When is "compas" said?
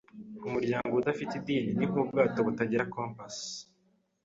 2.93-3.35